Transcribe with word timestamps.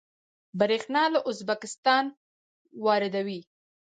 بریښنا 0.59 1.03
له 1.13 1.19
ازبکستان 1.29 2.05
واردوي 2.85 3.41